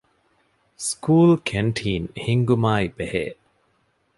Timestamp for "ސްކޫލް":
0.87-1.33